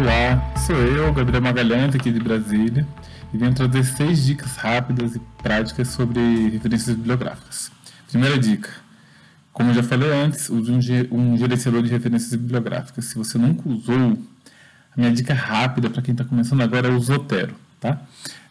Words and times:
Olá, 0.00 0.54
sou 0.64 0.76
eu, 0.76 1.12
Gabriel 1.12 1.42
Magalhães, 1.42 1.92
aqui 1.92 2.12
de 2.12 2.20
Brasília, 2.20 2.86
e 3.34 3.36
venho 3.36 3.52
trazer 3.52 3.82
seis 3.82 4.24
dicas 4.24 4.54
rápidas 4.54 5.16
e 5.16 5.18
práticas 5.42 5.88
sobre 5.88 6.20
referências 6.50 6.94
bibliográficas. 6.94 7.72
Primeira 8.08 8.38
dica: 8.38 8.70
como 9.52 9.70
eu 9.70 9.74
já 9.74 9.82
falei 9.82 10.08
antes, 10.12 10.50
use 10.50 10.70
um, 11.10 11.36
gerenciador 11.36 11.82
de 11.82 11.88
referências 11.88 12.32
bibliográficas. 12.32 13.06
Se 13.06 13.16
você 13.16 13.38
nunca 13.38 13.68
usou, 13.68 14.16
a 14.96 15.00
minha 15.00 15.10
dica 15.10 15.34
rápida 15.34 15.90
para 15.90 16.00
quem 16.00 16.12
está 16.12 16.24
começando 16.24 16.60
agora 16.60 16.86
é 16.86 16.92
o 16.92 17.00
Zotero. 17.00 17.56
Tá? 17.80 18.00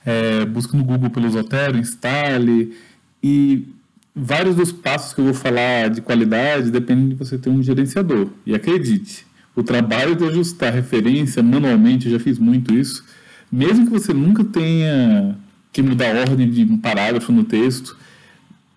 É, 0.05 0.43
busque 0.43 0.75
no 0.75 0.84
Google 0.84 1.09
pelo 1.09 1.29
Zotero, 1.29 1.77
instale 1.77 2.77
e 3.23 3.73
vários 4.14 4.54
dos 4.54 4.73
passos 4.73 5.14
que 5.14 5.21
eu 5.21 5.25
vou 5.25 5.34
falar 5.34 5.91
de 5.91 6.02
qualidade 6.02 6.70
dependem 6.70 7.07
de 7.07 7.16
você 7.16 7.38
ter 7.38 7.50
um 7.50 7.64
gerenciador. 7.64 8.32
E 8.45 8.54
acredite, 8.54 9.25
o 9.57 9.64
trabalho 9.64 10.16
de 10.16 10.24
ajustar 10.24 10.71
referência 10.71 11.42
manualmente, 11.42 12.06
eu 12.06 12.11
já 12.11 12.20
fiz 12.20 12.38
muito 12.38 12.75
isso, 12.75 13.04
mesmo 13.52 13.88
que 13.88 13.92
você 13.92 14.14
nunca 14.14 14.43
tenha 14.43 15.36
que 15.74 15.82
mudar 15.82 16.15
a 16.15 16.20
ordem 16.20 16.48
de 16.48 16.64
um 16.64 16.78
parágrafo 16.78 17.32
no 17.32 17.43
texto, 17.43 17.98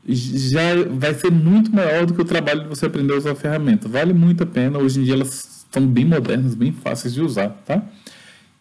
já 0.09 0.83
vai 0.91 1.12
ser 1.12 1.30
muito 1.30 1.71
maior 1.71 2.07
do 2.07 2.15
que 2.15 2.23
o 2.23 2.24
trabalho 2.24 2.62
de 2.62 2.69
você 2.69 2.87
aprender 2.87 3.12
a 3.12 3.19
usar 3.19 3.33
a 3.33 3.35
ferramenta. 3.35 3.87
Vale 3.88 4.15
muito 4.15 4.43
a 4.43 4.47
pena. 4.47 4.79
Hoje 4.79 5.01
em 5.01 5.05
dia 5.05 5.12
elas 5.12 5.65
estão 5.66 5.87
bem 5.87 6.07
modernas, 6.07 6.55
bem 6.55 6.73
fáceis 6.73 7.12
de 7.12 7.21
usar, 7.21 7.51
tá? 7.66 7.83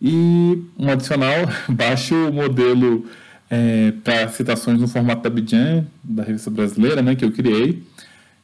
E 0.02 0.62
um 0.78 0.90
adicional, 0.92 1.48
baixe 1.70 2.14
o 2.14 2.34
modelo 2.34 3.06
é, 3.50 3.94
para 4.04 4.28
citações 4.28 4.82
no 4.82 4.90
formato 4.90 5.26
Abidjan, 5.26 5.86
da 6.04 6.24
revista 6.24 6.52
brasileira, 6.52 7.02
né, 7.02 7.16
que 7.16 7.24
eu 7.24 7.32
criei 7.32 7.82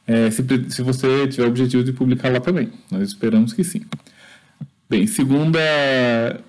é, 0.06 0.30
se, 0.30 0.44
se 0.68 0.82
você 0.82 1.26
tiver 1.26 1.44
o 1.44 1.48
objetivo 1.48 1.82
de 1.82 1.92
publicar 1.92 2.32
lá 2.32 2.40
também. 2.40 2.70
Nós 2.90 3.08
esperamos 3.08 3.52
que 3.52 3.64
sim. 3.64 3.82
Bem, 4.88 5.06
segunda 5.06 5.60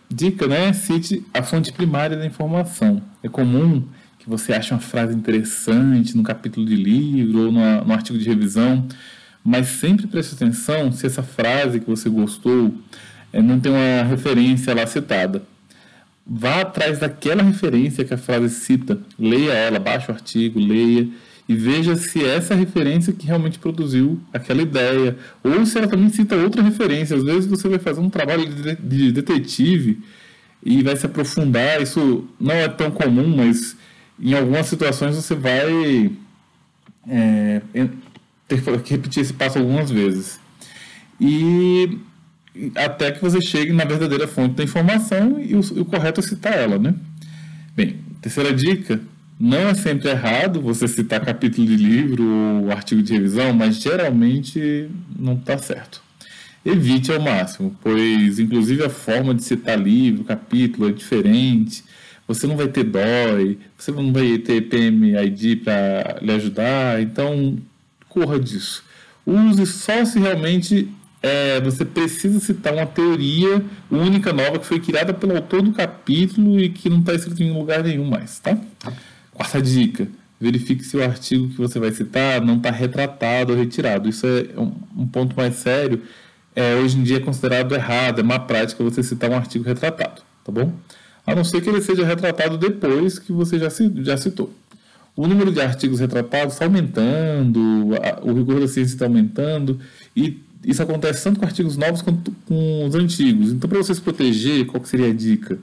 dica, 0.09 0.45
né? 0.48 0.72
Cite 0.72 1.26
a 1.34 1.42
fonte 1.42 1.73
primária 1.73 2.16
da 2.16 2.26
informação. 2.26 3.02
É 3.23 3.28
comum 3.28 3.84
que 4.20 4.30
você 4.30 4.54
ache 4.54 4.72
uma 4.73 4.80
frase 4.80 5.16
interessante 5.16 6.16
no 6.16 6.22
capítulo 6.22 6.64
de 6.66 6.76
livro 6.76 7.45
ou 7.45 7.52
no, 7.52 7.86
no 7.86 7.94
artigo 7.94 8.20
de 8.20 8.26
revisão, 8.30 8.88
mas 9.44 9.67
sempre 9.67 10.06
preste 10.06 10.36
atenção 10.36 10.92
se 10.92 11.08
essa 11.08 11.23
frase 11.23 11.80
que 11.80 11.89
você 11.89 12.10
gostou 12.10 12.76
é, 13.34 13.42
não 13.42 13.60
tem 13.60 13.72
uma 13.72 14.04
referência 14.04 14.76
lá 14.76 14.86
citada. 14.86 15.42
Vá 16.26 16.62
atrás 16.62 17.00
daquela 17.00 17.42
referência 17.42 18.06
que 18.06 18.14
a 18.14 18.17
frase 18.17 18.54
cita, 18.54 19.00
leia 19.17 19.54
ela, 19.54 19.80
baixe 19.80 20.12
o 20.12 20.14
artigo, 20.14 20.60
leia 20.60 21.08
e 21.48 21.56
veja 21.56 21.95
se 21.95 22.23
é 22.23 22.36
essa 22.36 22.53
referência 22.53 23.14
que 23.14 23.26
realmente 23.26 23.58
produziu 23.58 24.20
aquela 24.34 24.62
ideia, 24.62 25.17
ou 25.42 25.66
se 25.66 25.78
ela 25.78 25.88
também 25.88 26.09
cita 26.09 26.36
outra 26.36 26.62
referência. 26.62 27.16
Às 27.16 27.23
vezes 27.23 27.45
você 27.45 27.70
vai 27.70 27.80
fazer 27.80 28.02
um 28.02 28.09
trabalho 28.09 28.45
de 28.80 29.12
detetive 29.14 30.02
e 30.62 30.84
vai 30.84 30.98
se 30.98 31.06
aprofundar. 31.06 31.81
Isso 31.81 32.28
não 32.38 32.54
é 32.54 32.67
tão 32.67 32.92
comum, 32.92 33.34
mas 33.38 33.78
em 34.20 34.34
algumas 34.34 34.67
situações 34.67 35.16
você 35.16 35.36
vai 35.36 36.12
é, 37.08 37.61
ter 38.45 38.61
que 38.84 38.92
repetir 38.92 39.22
esse 39.22 39.34
passo 39.34 39.58
algumas 39.58 39.89
vezes. 39.89 40.42
E 41.22 41.98
até 42.76 43.11
que 43.11 43.22
você 43.22 43.39
chegue 43.39 43.72
na 43.72 43.86
verdadeira 43.86 44.28
fonte 44.28 44.56
da 44.56 44.64
informação 44.64 45.39
e 45.39 45.56
o, 45.56 45.59
o 45.82 45.86
correto 45.86 46.20
é 46.20 46.23
citar 46.23 46.54
ela, 46.54 46.78
né? 46.78 46.94
Bem, 47.73 48.00
terceira 48.22 48.54
dica 48.54 49.00
não 49.40 49.70
é 49.70 49.74
sempre 49.74 50.10
errado 50.10 50.62
você 50.62 50.88
citar 50.88 51.24
capítulo 51.24 51.68
de 51.68 51.76
livro 51.76 52.24
ou 52.64 52.72
artigo 52.72 53.04
de 53.04 53.14
revisão, 53.14 53.54
mas 53.54 53.80
geralmente 53.80 54.90
não 55.18 55.34
está 55.34 55.58
certo. 55.58 56.02
Evite 56.66 57.12
ao 57.12 57.22
máximo, 57.22 57.78
pois 57.82 58.40
inclusive 58.40 58.84
a 58.84 58.90
forma 58.90 59.34
de 59.34 59.44
citar 59.44 59.80
livro, 59.80 60.24
capítulo 60.24 60.90
é 60.90 60.92
diferente. 60.92 61.84
Você 62.28 62.46
não 62.46 62.58
vai 62.58 62.67
ter 62.67 62.84
DOI, 62.84 63.58
você 63.78 63.92
não 63.92 64.11
vai 64.11 64.38
ter 64.39 64.61
PMID 64.64 65.58
para 65.58 66.17
lhe 66.22 66.32
ajudar, 66.32 67.02
então 67.02 67.58
corra 68.10 68.40
disso. 68.40 68.84
Use 69.26 69.66
só 69.66 70.04
se 70.04 70.20
realmente 70.20 70.90
é, 71.22 71.61
você 71.61 71.86
precisa 71.86 72.40
citar 72.40 72.73
uma 72.73 72.86
teoria 72.86 73.64
única 73.90 74.34
nova 74.34 74.60
que 74.60 74.66
foi 74.66 74.80
criada 74.80 75.14
pelo 75.14 75.36
autor 75.36 75.61
do 75.61 75.72
capítulo 75.72 76.60
e 76.60 76.70
que 76.70 76.90
não 76.90 77.00
está 77.00 77.14
escrito 77.14 77.44
em 77.44 77.52
lugar 77.52 77.84
nenhum 77.84 78.06
mais, 78.06 78.40
tá? 78.40 78.58
Quarta 79.37 79.61
dica: 79.61 80.08
verifique 80.42 80.83
se 80.83 80.98
o 80.98 81.03
artigo 81.03 81.48
que 81.49 81.58
você 81.58 81.80
vai 81.80 81.92
citar 81.92 82.42
não 82.42 82.58
está 82.58 82.71
retratado 82.71 83.53
ou 83.53 83.59
retirado. 83.59 84.09
Isso 84.09 84.25
é 84.25 84.59
um, 84.59 84.73
um 85.03 85.08
ponto 85.08 85.36
mais 85.37 85.55
sério. 85.58 86.02
É, 86.55 86.75
hoje 86.75 86.98
em 86.98 87.03
dia 87.03 87.17
é 87.17 87.20
considerado 87.20 87.75
errado, 87.75 88.20
é 88.20 88.23
má 88.23 88.39
prática 88.39 88.83
você 88.83 89.03
citar 89.03 89.30
um 89.30 89.36
artigo 89.36 89.64
retratado, 89.64 90.23
tá 90.43 90.52
bom? 90.52 90.73
A 91.23 91.36
não 91.36 91.43
ser 91.43 91.61
que 91.61 91.70
ele 91.70 91.81
seja 91.81 92.03
retratado 92.03 92.58
depois 92.58 93.20
que 93.20 93.31
você 93.31 93.59
já, 93.59 93.67
já 93.98 94.17
citou. 94.17 94.52
O 95.15 95.27
número 95.27 95.52
de 95.52 95.61
artigos 95.61 95.99
retratados 95.99 96.54
está 96.55 96.65
aumentando, 96.65 97.92
o 98.23 98.33
rigor 98.33 98.59
da 98.59 98.67
ciência 98.67 98.95
está 98.95 99.05
aumentando, 99.05 99.80
e 100.15 100.42
isso 100.65 100.81
acontece 100.81 101.23
tanto 101.23 101.39
com 101.39 101.45
artigos 101.45 101.77
novos 101.77 102.02
quanto 102.02 102.31
com 102.48 102.87
os 102.87 102.95
antigos. 102.95 103.52
Então, 103.52 103.69
para 103.69 103.77
você 103.77 103.93
se 103.93 104.02
proteger, 104.02 104.65
qual 104.65 104.83
seria 104.83 105.09
a 105.09 105.14
dica? 105.14 105.59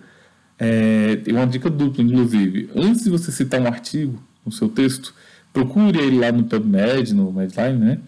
É, 0.66 1.16
tem 1.16 1.34
uma 1.34 1.46
dica 1.46 1.68
dupla, 1.68 2.02
inclusive. 2.02 2.70
Antes 2.74 3.04
de 3.04 3.10
você 3.10 3.30
citar 3.30 3.60
um 3.60 3.66
artigo 3.66 4.18
no 4.46 4.50
seu 4.50 4.66
texto, 4.66 5.14
procure 5.52 5.98
ele 5.98 6.18
lá 6.18 6.32
no 6.32 6.44
PubMed, 6.44 7.14
no 7.14 7.30
Medline, 7.30 7.78
né? 7.78 7.98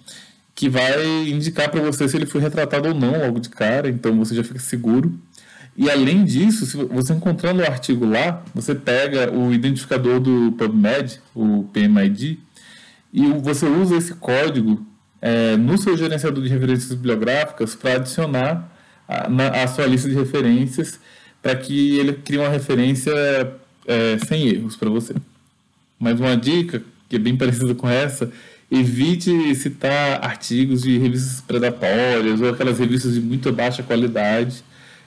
Que 0.54 0.66
vai 0.66 1.28
indicar 1.28 1.70
para 1.70 1.82
você 1.82 2.08
se 2.08 2.16
ele 2.16 2.24
foi 2.24 2.40
retratado 2.40 2.88
ou 2.88 2.94
não 2.94 3.18
logo 3.18 3.40
de 3.40 3.50
cara, 3.50 3.90
então 3.90 4.16
você 4.16 4.34
já 4.34 4.42
fica 4.42 4.58
seguro. 4.58 5.12
E 5.76 5.90
além 5.90 6.24
disso, 6.24 6.64
se 6.64 6.76
você 6.78 7.12
encontrando 7.12 7.60
o 7.60 7.66
artigo 7.66 8.06
lá, 8.06 8.42
você 8.54 8.74
pega 8.74 9.30
o 9.30 9.52
identificador 9.52 10.18
do 10.18 10.52
PubMed, 10.52 11.20
o 11.34 11.64
PMID, 11.74 12.38
e 13.12 13.26
você 13.34 13.66
usa 13.66 13.96
esse 13.96 14.14
código 14.14 14.86
é, 15.20 15.58
no 15.58 15.76
seu 15.76 15.94
gerenciador 15.94 16.42
de 16.42 16.48
referências 16.48 16.88
bibliográficas 16.94 17.74
para 17.74 17.96
adicionar 17.96 18.72
a 19.06 19.68
sua 19.68 19.86
lista 19.86 20.08
de 20.08 20.14
referências 20.14 20.98
para 21.42 21.54
que 21.54 21.98
ele 21.98 22.12
crie 22.14 22.38
uma 22.38 22.48
referência 22.48 23.12
é, 23.86 24.18
sem 24.26 24.48
erros 24.48 24.76
para 24.76 24.90
você. 24.90 25.14
Mais 25.98 26.20
uma 26.20 26.36
dica, 26.36 26.82
que 27.08 27.16
é 27.16 27.18
bem 27.18 27.36
parecida 27.36 27.74
com 27.74 27.88
essa, 27.88 28.30
evite 28.70 29.54
citar 29.54 30.24
artigos 30.24 30.82
de 30.82 30.98
revistas 30.98 31.40
predatórias 31.40 32.40
ou 32.40 32.50
aquelas 32.50 32.78
revistas 32.78 33.14
de 33.14 33.20
muito 33.20 33.52
baixa 33.52 33.82
qualidade. 33.82 34.64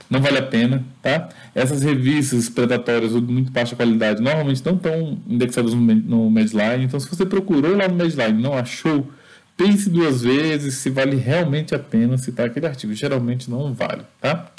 Não 0.10 0.22
vale 0.22 0.40
a 0.40 0.42
pena, 0.42 0.84
tá? 1.04 1.30
Essas 1.54 1.84
revistas 1.84 2.50
predatórias 2.50 3.14
ou 3.14 3.22
de 3.22 3.32
muito 3.32 3.52
baixa 3.52 3.76
qualidade 3.76 4.22
normalmente 4.22 4.66
não 4.66 4.76
estão 4.76 5.20
indexadas 5.28 5.74
no 5.74 6.32
Medline, 6.32 6.86
então 6.86 7.00
se 7.00 7.08
você 7.08 7.26
procurou 7.26 7.76
lá 7.76 7.88
no 7.88 7.96
Medline 7.96 8.40
e 8.40 8.42
não 8.42 8.56
achou, 8.56 9.08
pense 9.56 9.88
duas 9.88 10.24
vezes 10.24 10.76
se 10.76 10.90
vale 10.90 11.16
realmente 11.16 11.76
a 11.76 11.80
pena 11.80 12.18
citar 12.18 12.48
aquele 12.48 12.66
artigo. 12.66 12.94
Geralmente 12.94 13.52
não 13.52 13.72
vale, 13.74 14.02
tá? 14.20 14.52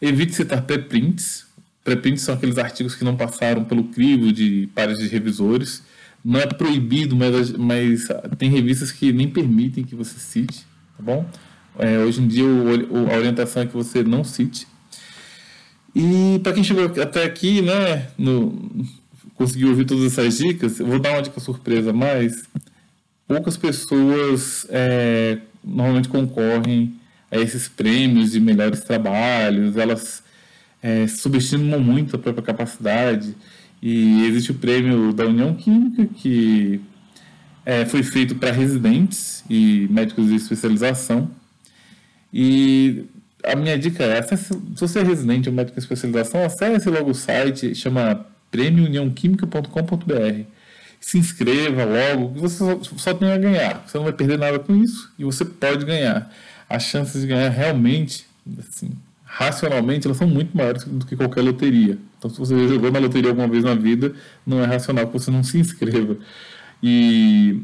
Evite 0.00 0.34
citar 0.34 0.62
preprints. 0.62 1.46
Preprints 1.84 2.22
são 2.22 2.34
aqueles 2.34 2.58
artigos 2.58 2.94
que 2.94 3.04
não 3.04 3.16
passaram 3.16 3.64
pelo 3.64 3.84
crivo 3.84 4.32
de 4.32 4.68
pares 4.74 4.98
de 4.98 5.06
revisores. 5.06 5.82
Não 6.24 6.40
é 6.40 6.46
proibido, 6.46 7.14
mas, 7.14 7.52
mas 7.52 8.08
tem 8.36 8.50
revistas 8.50 8.90
que 8.90 9.12
nem 9.12 9.28
permitem 9.28 9.84
que 9.84 9.94
você 9.94 10.18
cite, 10.18 10.66
tá 10.96 11.02
bom? 11.02 11.24
É, 11.78 11.98
hoje 11.98 12.20
em 12.20 12.26
dia 12.26 12.44
o, 12.44 13.10
a 13.10 13.16
orientação 13.16 13.62
é 13.62 13.66
que 13.66 13.74
você 13.74 14.02
não 14.02 14.24
cite. 14.24 14.66
E 15.94 16.40
para 16.42 16.52
quem 16.52 16.64
chegou 16.64 16.84
até 17.00 17.24
aqui, 17.24 17.62
né, 17.62 18.08
no, 18.18 18.86
conseguiu 19.34 19.68
ouvir 19.68 19.84
todas 19.84 20.04
essas 20.12 20.38
dicas, 20.38 20.80
eu 20.80 20.86
vou 20.86 20.98
dar 20.98 21.12
uma 21.12 21.22
dica 21.22 21.38
surpresa 21.40 21.92
mais. 21.92 22.44
Poucas 23.28 23.56
pessoas 23.56 24.66
é, 24.68 25.38
normalmente 25.64 26.08
concorrem 26.08 26.95
a 27.30 27.38
esses 27.38 27.68
prêmios 27.68 28.32
de 28.32 28.40
melhores 28.40 28.80
trabalhos, 28.80 29.76
elas 29.76 30.22
é, 30.82 31.06
subestimam 31.06 31.80
muito 31.80 32.16
a 32.16 32.18
própria 32.18 32.44
capacidade. 32.44 33.34
E 33.82 34.24
existe 34.26 34.52
o 34.52 34.54
prêmio 34.54 35.12
da 35.12 35.26
União 35.26 35.54
Química, 35.54 36.06
que 36.06 36.80
é, 37.64 37.84
foi 37.84 38.02
feito 38.02 38.34
para 38.36 38.50
residentes 38.50 39.44
e 39.50 39.86
médicos 39.90 40.28
de 40.28 40.36
especialização. 40.36 41.30
E 42.32 43.04
a 43.44 43.54
minha 43.56 43.78
dica 43.78 44.04
é: 44.04 44.22
se 44.22 44.54
você 44.74 45.00
é 45.00 45.02
residente 45.02 45.48
ou 45.48 45.54
médico 45.54 45.74
de 45.78 45.84
especialização, 45.84 46.44
acesse 46.44 46.88
logo 46.88 47.10
o 47.10 47.14
site, 47.14 47.74
chama 47.74 48.26
prêmiouniãoquímica.com.br. 48.50 50.44
Se 50.98 51.18
inscreva 51.18 51.84
logo, 51.84 52.28
você 52.40 52.56
só, 52.56 52.82
só 52.82 53.14
tem 53.14 53.30
a 53.30 53.36
ganhar. 53.36 53.84
Você 53.86 53.98
não 53.98 54.04
vai 54.04 54.12
perder 54.12 54.38
nada 54.38 54.58
com 54.58 54.74
isso 54.74 55.12
e 55.18 55.24
você 55.24 55.44
pode 55.44 55.84
ganhar 55.84 56.32
as 56.68 56.82
chances 56.84 57.22
de 57.22 57.28
ganhar 57.28 57.48
realmente, 57.48 58.26
assim, 58.58 58.90
racionalmente, 59.24 60.06
elas 60.06 60.16
são 60.16 60.26
muito 60.26 60.56
maiores 60.56 60.84
do 60.84 61.04
que 61.04 61.16
qualquer 61.16 61.42
loteria. 61.42 61.98
Então, 62.18 62.30
se 62.30 62.38
você 62.38 62.68
jogou 62.68 62.90
na 62.90 62.98
loteria 62.98 63.30
alguma 63.30 63.48
vez 63.48 63.64
na 63.64 63.74
vida, 63.74 64.14
não 64.46 64.62
é 64.62 64.66
racional 64.66 65.06
que 65.06 65.12
você 65.12 65.30
não 65.30 65.42
se 65.44 65.58
inscreva. 65.58 66.16
E 66.82 67.62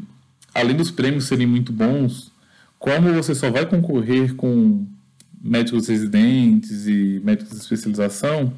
além 0.55 0.77
dos 0.77 0.91
prêmios 0.91 1.25
serem 1.25 1.47
muito 1.47 1.73
bons, 1.73 2.31
como 2.79 3.13
você 3.13 3.35
só 3.35 3.51
vai 3.51 3.65
concorrer 3.65 4.35
com 4.35 4.87
médicos 5.43 5.89
residentes 5.89 6.87
e 6.87 7.21
médicos 7.25 7.53
de 7.53 7.59
especialização, 7.59 8.53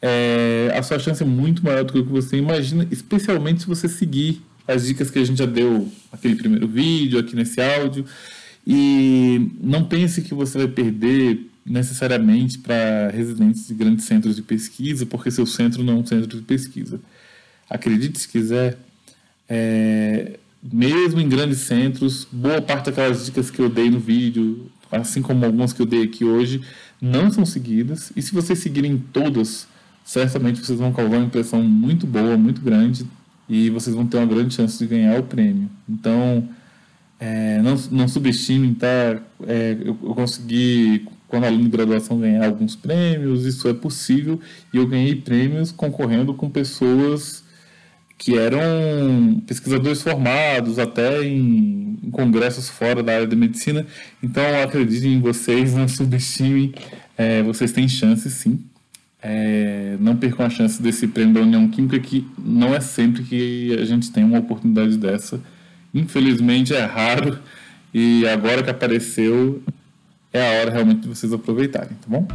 é, 0.00 0.72
a 0.76 0.82
sua 0.82 0.98
chance 0.98 1.22
é 1.22 1.26
muito 1.26 1.64
maior 1.64 1.84
do 1.84 1.92
que 1.92 2.02
você 2.02 2.36
imagina, 2.36 2.86
especialmente 2.90 3.62
se 3.62 3.66
você 3.66 3.88
seguir 3.88 4.42
as 4.66 4.86
dicas 4.86 5.10
que 5.10 5.18
a 5.18 5.24
gente 5.24 5.38
já 5.38 5.46
deu 5.46 5.90
aquele 6.12 6.36
primeiro 6.36 6.68
vídeo, 6.68 7.18
aqui 7.18 7.34
nesse 7.34 7.60
áudio. 7.60 8.04
E 8.66 9.50
não 9.60 9.84
pense 9.84 10.22
que 10.22 10.34
você 10.34 10.58
vai 10.58 10.68
perder 10.68 11.48
necessariamente 11.64 12.58
para 12.58 13.10
residentes 13.10 13.66
de 13.68 13.74
grandes 13.74 14.04
centros 14.04 14.36
de 14.36 14.42
pesquisa, 14.42 15.04
porque 15.04 15.30
seu 15.30 15.46
centro 15.46 15.84
não 15.84 15.94
é 15.94 15.96
um 15.96 16.06
centro 16.06 16.38
de 16.38 16.42
pesquisa. 16.42 17.00
Acredite 17.68 18.18
se 18.18 18.28
quiser, 18.28 18.78
é, 19.48 20.38
mesmo 20.62 21.20
em 21.20 21.28
grandes 21.28 21.58
centros, 21.58 22.26
boa 22.32 22.60
parte 22.62 22.86
daquelas 22.86 23.26
dicas 23.26 23.50
que 23.50 23.60
eu 23.60 23.68
dei 23.68 23.90
no 23.90 24.00
vídeo, 24.00 24.70
assim 24.90 25.20
como 25.20 25.44
algumas 25.44 25.72
que 25.72 25.82
eu 25.82 25.86
dei 25.86 26.04
aqui 26.04 26.24
hoje, 26.24 26.62
não 27.00 27.30
são 27.30 27.44
seguidas. 27.44 28.10
E 28.16 28.22
se 28.22 28.32
vocês 28.32 28.58
seguirem 28.58 28.98
todas, 29.12 29.68
certamente 30.04 30.60
vocês 30.60 30.78
vão 30.78 30.92
causar 30.92 31.16
uma 31.16 31.26
impressão 31.26 31.62
muito 31.62 32.06
boa, 32.06 32.36
muito 32.36 32.60
grande, 32.60 33.06
e 33.48 33.70
vocês 33.70 33.94
vão 33.94 34.06
ter 34.06 34.16
uma 34.16 34.26
grande 34.26 34.54
chance 34.54 34.78
de 34.78 34.86
ganhar 34.86 35.18
o 35.18 35.22
prêmio. 35.22 35.70
Então, 35.88 36.48
é, 37.20 37.60
não, 37.62 37.74
não 37.90 38.08
subestimem, 38.08 38.74
tá? 38.74 39.20
É, 39.46 39.76
eu, 39.80 39.98
eu 40.02 40.14
consegui, 40.14 41.06
quando 41.26 41.44
aluno 41.44 41.64
de 41.64 41.70
graduação, 41.70 42.18
ganhar 42.18 42.46
alguns 42.46 42.76
prêmios, 42.76 43.44
isso 43.44 43.68
é 43.68 43.74
possível, 43.74 44.40
e 44.72 44.76
eu 44.76 44.86
ganhei 44.86 45.16
prêmios 45.16 45.72
concorrendo 45.72 46.32
com 46.34 46.48
pessoas 46.48 47.42
que 48.16 48.36
eram 48.36 49.40
pesquisadores 49.46 50.02
formados 50.02 50.78
até 50.78 51.24
em, 51.24 51.96
congressos 52.10 52.68
fora 52.68 53.02
da 53.02 53.14
área 53.14 53.26
de 53.26 53.36
medicina. 53.36 53.86
Então, 54.22 54.42
acreditem 54.62 55.14
em 55.14 55.20
vocês, 55.20 55.74
não 55.76 55.88
subestimem, 55.88 56.72
é, 57.16 57.42
vocês 57.42 57.72
têm 57.72 57.88
chance 57.88 58.28
sim. 58.30 58.60
É, 59.20 59.96
não 59.98 60.16
percam 60.16 60.46
a 60.46 60.50
chance 60.50 60.80
desse 60.80 61.08
prêmio 61.08 61.34
da 61.34 61.40
União 61.40 61.68
Química, 61.68 61.98
que 61.98 62.24
não 62.38 62.72
é 62.72 62.80
sempre 62.80 63.24
que 63.24 63.76
a 63.76 63.84
gente 63.84 64.12
tem 64.12 64.22
uma 64.22 64.38
oportunidade 64.38 64.96
dessa. 64.96 65.40
Infelizmente 65.94 66.74
é 66.74 66.84
raro 66.84 67.38
e 67.92 68.26
agora 68.28 68.62
que 68.62 68.70
apareceu 68.70 69.62
é 70.32 70.40
a 70.40 70.60
hora 70.60 70.70
realmente 70.70 71.02
de 71.02 71.08
vocês 71.08 71.32
aproveitarem, 71.32 71.90
tá 71.90 72.06
bom? 72.06 72.26